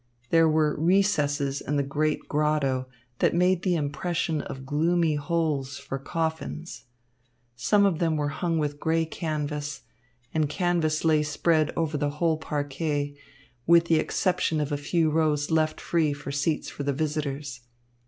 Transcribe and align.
There 0.31 0.49
were 0.49 0.75
recesses 0.79 1.61
in 1.61 1.75
the 1.75 1.83
great 1.83 2.21
grotto 2.27 2.87
that 3.19 3.35
made 3.35 3.61
the 3.61 3.75
impression 3.75 4.41
of 4.41 4.65
gloomy 4.65 5.13
holes 5.13 5.77
for 5.77 5.99
coffins. 5.99 6.85
Some 7.55 7.85
of 7.85 7.99
them 7.99 8.15
were 8.17 8.29
hung 8.29 8.57
with 8.57 8.79
grey 8.79 9.05
canvas, 9.05 9.83
and 10.33 10.49
canvas 10.49 11.05
lay 11.05 11.21
spread 11.21 11.71
over 11.77 11.97
the 11.97 12.09
whole 12.17 12.37
parquet, 12.37 13.15
with 13.67 13.85
the 13.85 13.99
exception 13.99 14.59
of 14.59 14.71
a 14.71 14.75
few 14.75 15.11
rows 15.11 15.51
left 15.51 15.79
free 15.79 16.13
for 16.13 16.31
seats 16.31 16.67
for 16.67 16.81
the 16.81 16.93
visitors. 16.93 17.61